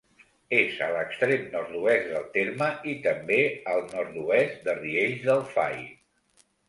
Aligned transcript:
És 0.59 0.77
a 0.83 0.85
l'extrem 0.93 1.43
nord-oest 1.55 2.09
del 2.13 2.25
terme, 2.37 2.69
i 2.93 2.95
també 3.03 3.37
al 3.75 3.85
nord-oest 3.93 4.67
de 4.71 4.77
Riells 4.81 5.29
del 5.29 5.45
Fai. 5.53 5.79